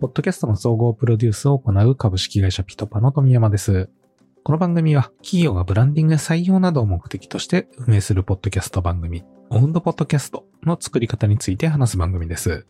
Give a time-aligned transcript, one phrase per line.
[0.00, 3.90] ポッドキャストの総合プロデュースを行う株式会社ピトパの富山です。
[4.42, 12.66] この番組は企業がブランディングや採用などを目的として運営するポッドキャスト番組、オウンドポッドキャストの作り方について話す番組です。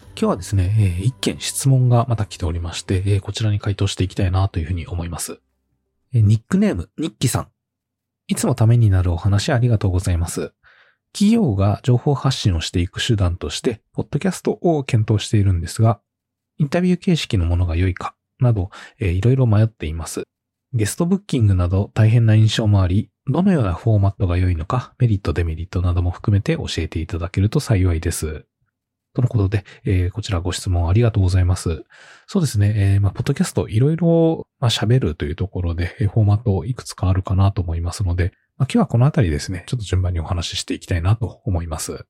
[0.00, 5.40] 今日はですね、えー、一件質問がまた来ておりまして、えー、こちらに回答していきたいなというふうに思います。
[6.12, 7.48] えー、ニックネーム、ニッキさん。
[8.26, 10.52] いつもためになるお話ありがとうございます。
[11.12, 16.00] 企業が情報発信をしていく手段として、ポッドキャストを検討しているんですが、
[16.58, 20.24] インタビュー形式のものが良いか、など、えー、いろいろ迷っています。
[20.74, 28.46] ゲストブッキングなど大変な印象もあり、どのようなフォーマットが良いのか、メリット、デメリットなども含めて教えていただけると幸いです。
[29.14, 31.84] とのことで、えー、こちらご質問ありがとうございます。
[32.26, 42.06] そうですね、えー、まあ、ポッドキャストいろいろ、まあ、喋るというところで、フォーマットいくつかあるかなと思いますので、まあ、今日はこのあたりですね、ちょっと順番にお話ししていきたいなと思います。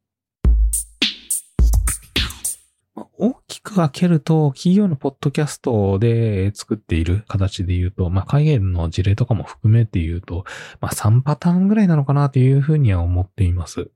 [2.95, 10.45] 大きく分けると、企業のポッドキャストで作っている形で言うと、まあ、海外の事例とかも含めて言うと、
[10.81, 13.91] まあ、3パターンぐらいなのかなというふうには思っています。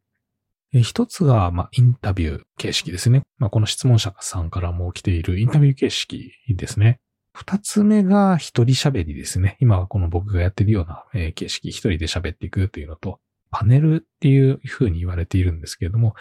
[0.72, 3.22] 一つが、まあ、インタビュー形式ですね。
[3.38, 7.00] まあ、この質問者さんからも来ているインタビュー形式ですね。
[7.33, 9.58] 二つ目が一人喋りですね。
[9.60, 16.14] 今はこの僕がやってるような、形式、一人で喋っていくというのと、パネルっていう風に言われているんですけれども、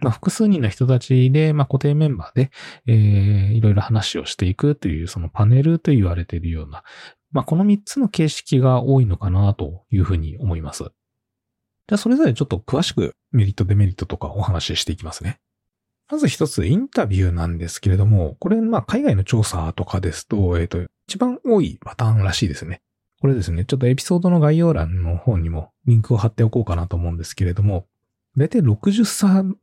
[0.00, 2.50] まあ、複数人の人たちで、まあ、固定メンバーで、
[2.86, 6.82] えー、いろいろ話をしていくという、そのパネルと言われているような、
[7.32, 10.84] まあ、この三つの形式が多いのかなというふうに思います。
[10.84, 15.38] じゃあ、それぞれちょっと詳しくメリット、デメリットとかお話ししていきますね。
[16.10, 22.80] まず一つ、インタビューなんですけれども、これ、まあ、海外の調査とかですと、えっ、ー、と、一番多いパターンらしいですね。
[23.20, 27.86] これですね、ちょっとエピソードの概要欄の方にもリンクを貼っておこうかなと思うんですけれども、
[28.36, 29.54] だいたい63%、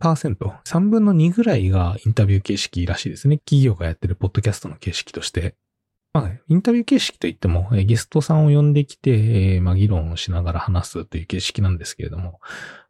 [0.65, 3.37] 3分の2ぐらいがインタビュー形式らしいですね。
[3.37, 5.55] 企業がやってるポッドキャストの形式として。
[6.13, 12.39] まあ、インタビュー形式といっても、ゲストさんを呼んできて、まあ、議論をしながら話すという形式なんですけれども、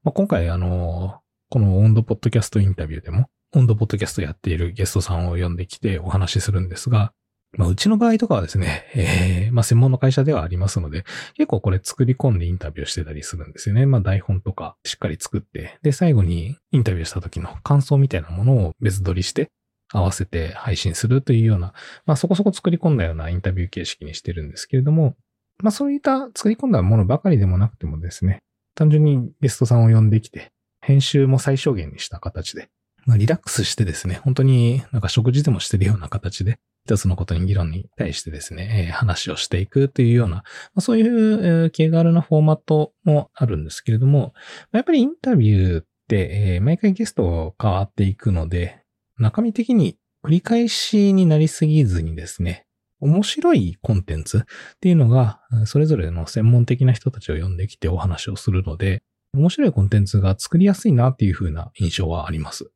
[0.04, 1.20] まあ、今回、あの、
[1.50, 7.14] この温度ポッドキャストインタビューでも、温度ポッドキャストやっているゲストさんを呼んできてお話しするんですが、
[7.54, 13.86] まあ、うちの場合とかはですね、 えー、まあ、専門の会社ではありますので、結構これ作り込んでインタビューしてたりするんですよね。
[13.86, 19.50] まあ、台本とかしっかり作って、で、最後にインタビューした時の感想みたいなものを別撮りして
[19.94, 21.74] 合わせて配信するというような、
[22.06, 25.16] まあ、そこそこ作り込んだようなインタビュー形式にしてるんですけれども、
[25.64, 28.40] まあ、そういった作り込んだものばかりでもなくてもですね、
[28.76, 32.70] 単純にゲストさんを呼んできて、編集も最小限にした形で、
[33.08, 40.44] まあ、リラックスしてですね、本当になんか食事でもしてるような形で、一つのことに議論に対してですね、えー、話をしていくというような、ま
[40.76, 44.34] あ、そういう、えー、気軽なフォーマットもあるんですけれども、
[44.72, 48.84] まあやっぱりインタビューって、えー、毎回ゲスト変わっていくので、
[49.18, 52.66] 中身的に繰り返しになりすぎずにですね、
[53.00, 54.42] 面白いコンテンツっ
[54.82, 59.02] ていうのが、それぞれの専門的な人たちを呼んできてお話をするので、
[59.34, 62.72] 面白いコンテンツが作りやすいなっていう風な印象はあります。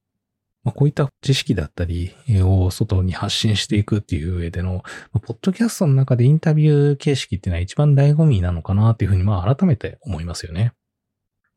[0.64, 2.14] まあ、こういった知識だったり
[2.44, 4.82] を外に発信していくっていう上での、ま
[5.16, 10.74] あ、ポッドキャストの中でインタビュー形式っていうのは一番醍醐味なのかなっていうふうに、まあ改めて思いますよね。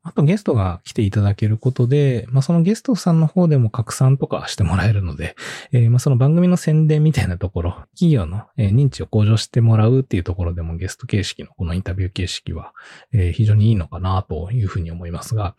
[0.07, 5.35] あとゲストが来ていただけることで、まあそのゲストさんの方でも拡散とかしてもらえるので、
[5.71, 12.73] えー、まあその番組の宣伝みたいなところ、企業の認知を向上してもらうっていうところでもゲスト形式のこのインタビュー形式は、
[13.33, 15.55] 非常にいいのかなというふうに思いますが、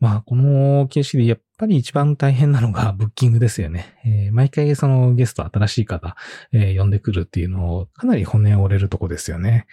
[0.00, 3.98] まあこの形式でやっぱり一番大変なのが ブッキングですよね。
[4.04, 6.16] えー、毎回そのゲスト新しい方、
[6.52, 9.66] えー、呼んでくるっていうのをかなり骨折れるとこですよね。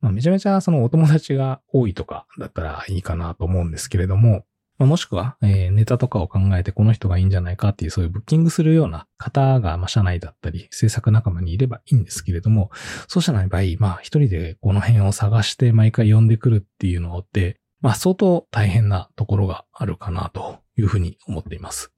[0.00, 4.44] まあ、めちゃめちゃそのお友達が多いとかだったらいいかなと思うんですけれども、
[4.78, 12.70] まあ、もしくは、えー、ネタとかを考えてこの人がいいんじゃないかっていうそういうブッキングするような方が、まあ、社内だったり制作仲間にいればいいんですけれども、
[13.06, 21.92] そうじゃない場合、まあ一人でこの辺を探して毎回呼んでくるっていうのって、まあ相当大変なところがあるかなというふうに思っています。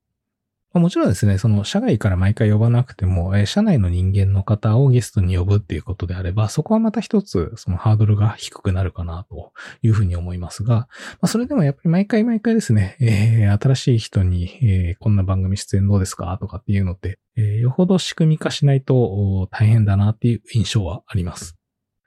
[0.80, 9.52] もちろんですね、その社外から毎回呼ばなくても、え社内の人間の方をゲストに呼ぶっていうことであれば、そこはまた一つ、そのハードルが低くなるかなと
[9.82, 10.88] いうふうに思いますが、ま
[11.22, 21.58] あ、それでもやっぱり毎回毎回ですね、えー、新しい人に、えー、こんな番組出演どうですかとかっていうのって、え、よほど仕組み化しないと大変だなっていう印象はあります。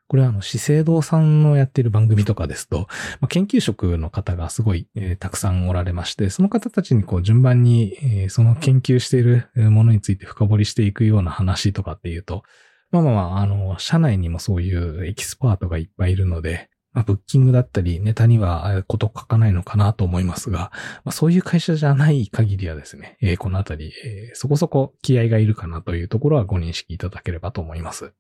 [0.08, 2.88] これはあの、資生堂さんのやってる番組とかですと、
[3.20, 12.44] まあ、研究職の方がすごい、えー、たくさんおられまして、その方たちにこう順番に、えー、その研究しているものについて深掘りしていくような話とかっていうと、
[12.92, 20.72] まあまあまあ、あの、社内にもそういうエキスパートがいっぱいいるので、まあ、ブッキングだったり、ネタにはこと書かないのかなと思いますが、
[21.04, 28.14] まあ、そういう会社じゃない限りはですね、えー、このあたり、えー、そこそこ気合がいるかなというところはご認識いただければと思います。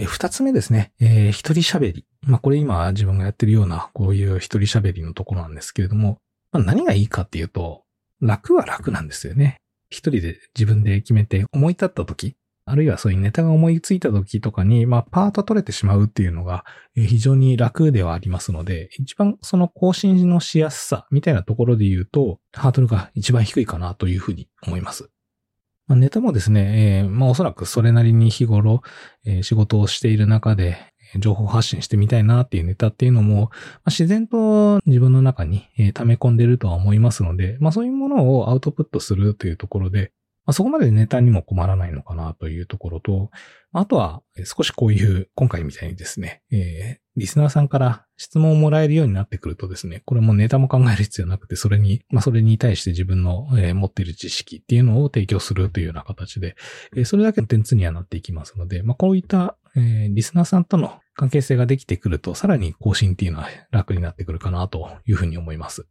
[0.00, 2.06] え、二つ目ですね、えー、一人喋り。
[2.22, 6.18] まあ、これ今自分がやってるような、こういう一人喋りのところなんですけれども、
[6.52, 7.84] まあ、何がいいかっていうと、
[8.20, 9.56] 楽は楽なんですよね。
[9.90, 16.64] 一人で自分で決めて思い立った時、あるいはそういうネタが思いついた時とかに、まあ、パート取れてしまうっていうのが、
[16.94, 25.10] 非常に楽ではありますので、一番その更新のしやすさみたいなところで言うと、ハードルが一番低いかなというふうに思います。
[25.90, 28.82] まあ、ネタもですね、えー、まあおそらくそれなりに日頃、
[29.26, 30.78] えー、仕事をしている中で、
[31.18, 33.50] 情報発信してみたいなっていうネタっていうのも、まあ、
[33.88, 40.12] 自然と自分の中に、えー、溜め込んでるとは思いますので、まあそういうものをアウトプットするというところで、
[40.50, 43.30] あ、そこまでネタにも困らないのかなというところと、
[43.72, 56.56] あとは少しこういう、今回みたいにですね、えー、リスナーさんから質問をもらえるようになってくるとですね、これもネタも考える必要なくて、それに、まあそれに対して自分の、えー、持っている知識っていうのを提供するというような形で、
[56.96, 65.86] えー、それだけの点数にはなっていきますので、まあこういった、えー、リスナーさんとの関係性ができてくると、さらに更新っていうのは楽になってくるかなというふうに思います。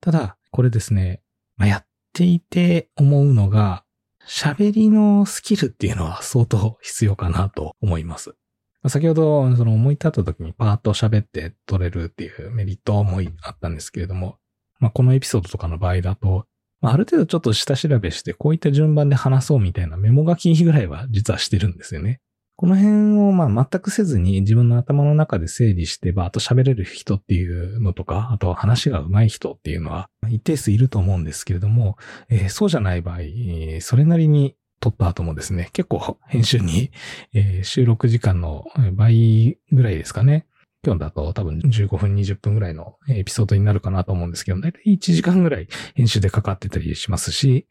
[0.00, 1.22] ただ、これですね、
[1.56, 3.84] まあ、やっていて思うのが、
[4.26, 8.34] 喋りのスキルっていうのは相当必要かなと思います。
[8.88, 14.38] 先ほど、その思い立った時にパーッと喋って取れるっていうメリットもあったんですけれども、
[14.80, 16.46] まあ、このエピソードとかの場合だと、
[16.80, 22.20] まあ、ある程度ちょっと下調べして、こういった順番で話そうみたいなメモ書きぐらいは実はしてるんですよね。
[22.62, 31.96] この辺をまあ全くせずに自分の頭の中で整理して、ばーっと喋れる人っていうのとか、あとは話が上手い人っていうのは一定数いると思うんですけれども、
[32.28, 36.92] えー、そうじゃない場合、えー、それなりに撮った後もですね、結構編集に、
[37.34, 40.46] えー、収録時間の倍ぐらいですかね。
[40.86, 45.66] 今日だと多分15分20分ぐらいのエピソードになるかなと思うんですけど、だいたい1時間ぐらい
[45.96, 47.66] 編集でかかってたりしますし、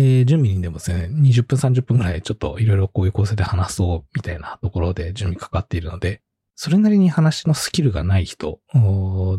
[0.00, 6.22] えー、準備にでもですね、20分30分ぐらいちょっといろいろこういう構成で話そうみたいなところで準備かかっているので、
[6.54, 8.60] それなりに話のスキルがない人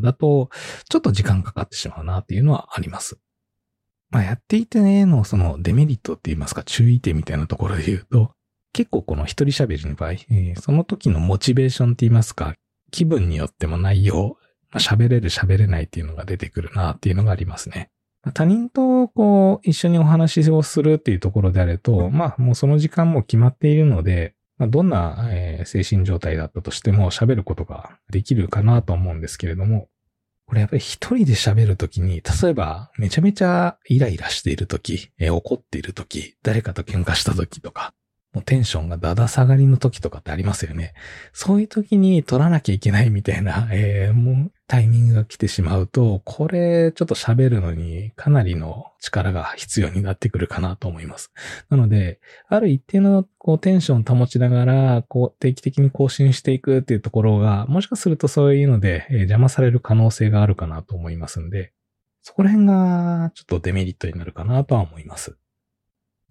[0.02, 0.50] だと、
[0.90, 3.18] ちょっと時間かかってしまうなっていうのはあります。
[4.10, 8.32] まあ、やっていてね、のそのデメリットって言いますか注意点みたいなところで言うと、
[8.74, 12.54] 結構この一人喋りの場合、えー、その時のモチベーションって言いますか、
[12.92, 14.36] 気分によっても内容、
[14.74, 17.92] 喋、まあ、れる喋れないっていうのが出てくるなっていうのがありますね。
[18.34, 29.88] 他人とこう一緒にお話をするっていうところであると、まあもうその時間も決まっているので、まあ、どんな、えー、精神状態だったとしても喋ることができるかなと思うんですけれども、
[30.46, 37.94] これやっぱり一人で喋るときに、例えばめちゃめちゃイライラしているとき、えー、怒っているとき、誰かと喧嘩したときとか、
[38.34, 40.94] もうテンションがだだ下がりの時とかってありますよね。
[41.32, 51.32] そういう時に取らなきゃいけないみたいな、えー、もうタイミングが来てしまうと、これちょっと喋るのにかなりの力が必要になってくるかなと思います。
[51.72, 61.74] なので、ある一定のこうテンションを保ちながら、こう定期的に更新していくっていうところが、もしかするとそういうので、えー、邪魔される可能性があるかなと思いますんで、
[62.22, 65.32] そこら辺がちょっとデメリットになるかなとは思います。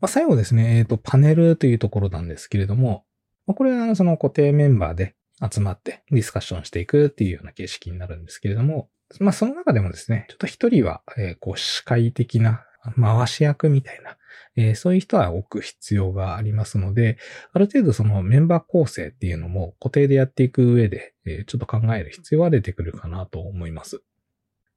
[0.01, 3.05] まあ、最後ですね、えっ、ー、と、パネルというところなんですけれども、
[3.49, 5.17] これはその固定メンバーで
[5.51, 8.89] 集まってディスカッションしていくっていうような形式になるんですけれども、
[9.21, 12.65] まあ、その中でもですね、ちょっと一人は、えー、こう、司会的な
[13.01, 14.17] 回し役みたいな、
[14.57, 17.17] えー、そういう人は置く必要がありますので、
[17.53, 24.03] ある程度そのメンバー構成っていうのも固定でやっていく上で、えー、ちょっと考える必要は出てくるかなと思います。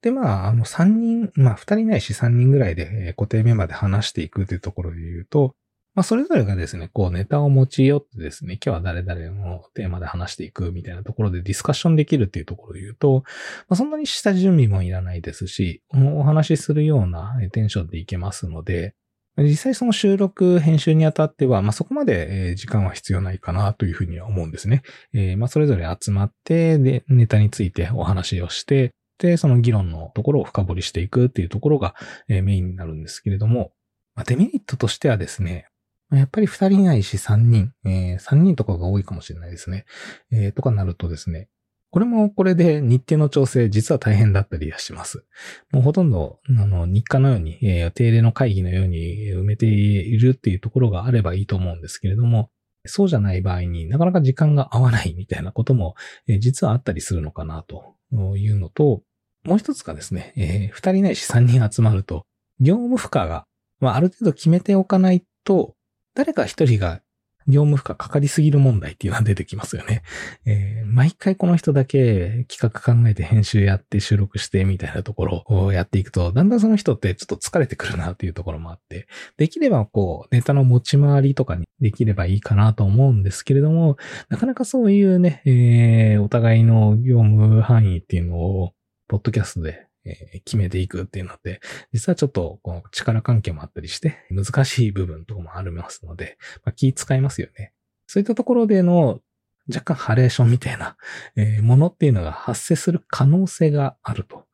[0.02, 5.56] で、まあ、あの、3人、まあ、2人ないし3人ぐらいで固定メンバーで話していくというところで言うと、
[5.94, 13.24] まあ、それぞれがですね、こうネタを持ち寄ってですね、今日は誰々のテーマで話していくみたいなところでディスカッションできるっていうところで言うと、
[13.68, 18.96] まあ、そんなに下準備もいらないですし、お話しするようなテンションでいけますので、
[19.38, 24.84] 実際その収録、編集にあたっては、まあ、そこまで時間は必要ないかなというふうには思うんですね。
[25.14, 31.96] えー、まあ、それぞれ集まって、で、ネタについてお話をして、で、その議論のところを深掘りしていくっていうところが、
[32.28, 33.72] えメインになるんですけれども、
[34.16, 35.68] まあ、デメリットとしてはですね、
[36.12, 39.86] やっぱり二人ないし三人、えー、三人とかが多いかもしれないですね。
[40.32, 41.50] えー、とかなるとですね、
[41.92, 45.26] これもこれで日程の調整実は大変だったりはします。
[45.72, 48.98] もうほとんど、あの、日課のように、えー、定例の会議のように
[49.34, 52.50] 埋めているっていうところがあればいいと思うんですけれども、
[52.86, 55.96] そうじゃない場合になかなか時間が合わないみたいなことも、
[56.28, 57.96] えー、実はあったりするのかなと
[58.38, 59.02] いうのと、
[59.44, 62.26] もう一つがですね、えー、二人ないし三人集まると、
[62.62, 63.46] 業務負荷が、
[63.82, 65.76] まあ、ある程度決めておかないと、
[66.14, 67.02] 誰か一人が
[67.48, 70.04] 業務負荷かかりすぎる問題っていうのは出てきますよね。
[70.46, 83.98] えー、毎回この人だけ企画考えて編集やって収録してみたいなところをやっていくと、だんだんその人ってちょっと疲れてくるなっていうところもあって、できればこう、ネタの持ち回りとかにできればいいかなと思うんですけれども、
[84.30, 88.74] なかなかそういうね、えー、お互いの業務範囲っていうのを、
[89.08, 91.62] ポッドキャストでえ決めていくっていうので、
[91.94, 97.74] 実はちょっとこの力関係もあったりして難しい部分とかもありますので、まあ、気使いますよね。
[98.08, 99.22] そういったところでの
[99.70, 100.98] 若干ハレーションみたいな、
[101.36, 104.48] えものっていうのが発生する可能性があると。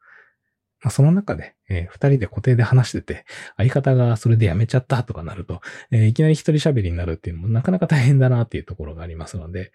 [0.82, 3.25] まあ、その中で、えー、二人で固定で話してて、
[3.56, 5.62] 相方がそれで辞めちゃったとかなると、
[5.92, 9.72] えー、いきなり一人喋りになるっていうのもなかなか大変だなっていうところがありますので、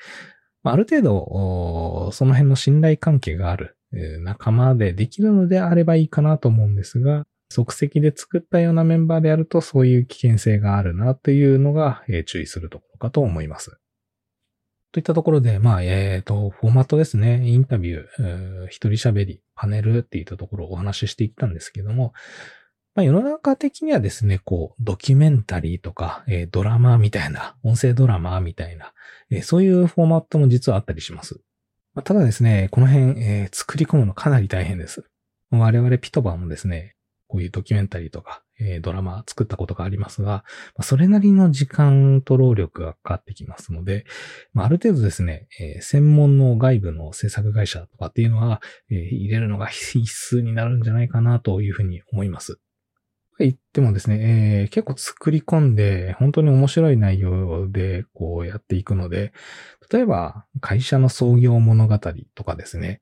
[0.63, 3.77] まあ、ある程度、その辺の信頼関係がある
[4.21, 13.79] 仲間でできるのであればいいかなと思うんですが、即席で作ったようなメンバーであるとそういう危険性があるなというのが、注意するところかと思います。
[14.93, 17.43] といったところで、まあ、えっ、ー、と、フォーマットですね。
[17.47, 22.13] インタビュー、一人喋り、パネルっていったところをお話ししていったんですけども、
[22.95, 28.93] まあ、世の中的にはですね、こう、ドキュメンタリーとか、えー、ドラマみたいな、音声ドラマみたいな、
[29.31, 31.41] えー、そういうフォーマットも実はあったりします。
[31.95, 35.05] まあ、ただですね、この辺、えー、作り込むのかなり大変です。
[35.51, 36.97] 我々ピトバもですね、
[37.29, 40.43] こういうドキュメンタリーとか、えー、ドラマ作ったことがありますが、ま
[40.79, 44.05] あ、それなりの時間と労力がかかってきますので、
[44.55, 49.99] まあ、ある程度ですね、えー、専門の外部の制作会社とかっていうのは、えー、入れるのが必
[50.37, 52.59] 須になるんじゃないかなというふうに思います。
[53.39, 59.33] 言ってもですね、えー、結構作り込んで、本当に面白い内容でこうやっていくので、
[59.91, 61.99] 例えば会社の創業物語
[62.35, 63.01] とかですね、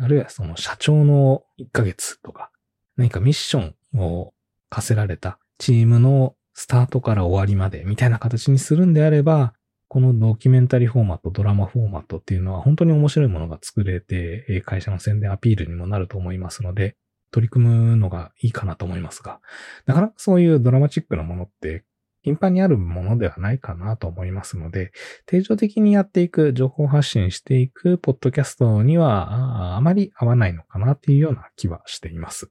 [0.00, 2.50] あるいはその社長の1ヶ月とか、
[2.96, 4.32] 何かミッションを
[4.68, 9.54] 課せられたチームのスタートから終わりまでみたいな形にするんであれば、
[9.88, 16.96] このドキュメンタリーフォーマット、ドラマフォーマットっていうのは本当に面白いものが作れて、会社の宣伝アピールにもなると思いますので、
[17.30, 19.40] 取り組むのがいいかなと思いますが、
[19.86, 21.84] なかなかそういうドラマチックなものって
[22.22, 24.92] 頻繁にあるものではないかなと思いますので、
[25.26, 32.50] 定常的にやっていく、情報発信していくポッドキャストにはあまり合わないのかなっていうような気はしています。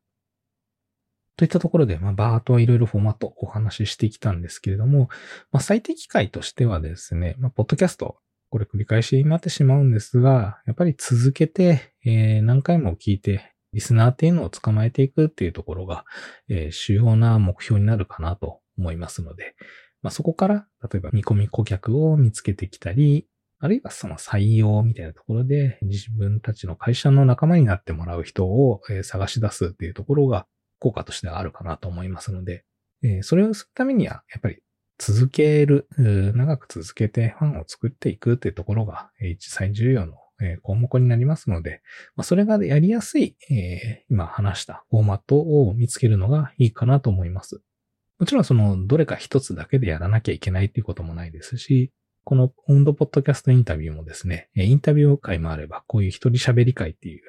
[1.36, 5.10] といったところで、まあ、バーといろいろフォーマットお話ししてきたんですけれども、
[5.52, 8.18] まあ、最適解としてはですね、まあ、ポッドキャスト、
[8.50, 16.04] これ繰り返しになってしまうんですが、やっぱり続けて、えー、何回も聞いてリスナーっていうのを捕まえていくっていうところが、
[16.50, 19.56] えー、主要な目標になるかなと思いますので、
[20.02, 23.28] まあ、そこから、例えば見込み顧客を見つけてきたり、
[23.60, 30.48] あるいはその採用みたいなところで自分たちの会社の仲間になってもらう人を探し出すっていうところが
[30.80, 32.66] 効果としてはあるかなと思いますので、
[33.22, 34.58] それをするためにはやっぱり
[34.98, 41.82] 続ける、長く続けてファンを作っていくっていうところが一最重要のえ項目になりますので、
[42.22, 47.62] それがやりやすい、え、今話したフォーマットを見つけるのがいいかなと思います。
[48.20, 51.92] もちろんそのどれか一つだけでやらなきゃいけないっていうこともないですし、
[52.24, 57.22] この温度ポッドキャストインタビューもですね、インタビュー会もあれば、こういう一人喋り会ってい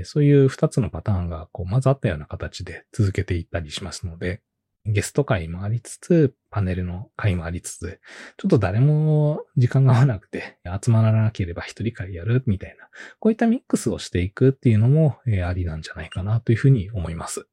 [0.00, 4.42] う、そういう二つのパターンがこう混ざったような形で続けていったりしますので、
[4.86, 8.00] ゲスト会もありつつ、パネルの会もありつつ、
[8.36, 12.88] ちょっと誰も時間が合わなくて、集まらなければ一人会やるみたいな、
[13.18, 17.46] こういったミックスをしていくっていうのも、えー、ありなんじゃないかなというふうに思います。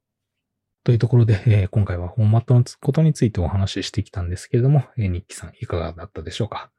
[0.83, 6.69] というところで、えー、今回はフォーマットのことについてお話ししてきたんですけれども、えー、日記さんいかがだったでしょうか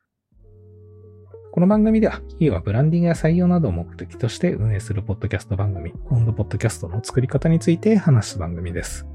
[1.54, 9.06] この番組では、企業はブランディングや採用などを目的として運営するポッドキャスト番組、温度ポッドキャストの作り方について話す番組です。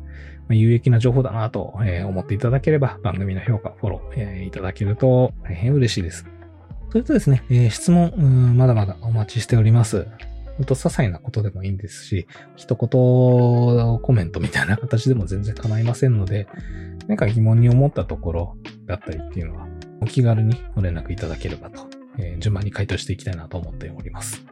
[0.50, 6.26] 有益な情報だなと思っていただければ、番組の評価、フォローいただけると大変嬉しいです。
[6.92, 10.08] それとですね、質問、まだまだお待ちしております。
[10.58, 16.48] ほんと些細なことでもいいんですし、一言コメントみたいな形でも全然構いませんので、
[17.08, 19.68] 何か疑問に思ったところだったりっていうのは、
[20.02, 21.88] お気軽にご連絡いただければと、
[22.40, 24.44] 順番に回答していきたいなと思っております。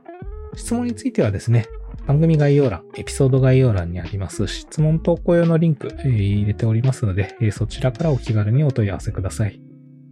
[0.55, 1.65] 質問についてはですね、
[2.07, 9.61] 番組概要欄、エピソード概要欄にあります質問投稿用のリンク、えー、入れておりますので、えー、そちらからお気軽にお問い合わせください。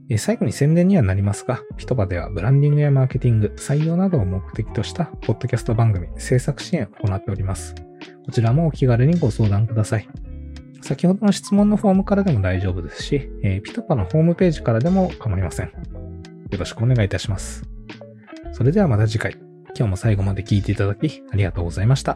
[0.10, 7.74] えー、最後に宣伝にはなりますが、ピトバではブランディングやマーケティング、採用などを目的としたポッドキャスト番組、制作支援を行っております。
[8.26, 10.10] こちらもお気軽にご相談ください。
[10.82, 15.68] 先ほどの質問のフォームからでも大丈夫ですし、えー、ピトパのホームページからでも構いません。
[15.68, 15.74] よ
[16.60, 17.64] ろしくお願いいたします。
[18.52, 19.45] それではまた次回。
[19.78, 22.16] 今日も最後まで聞いていただきありがとうございました。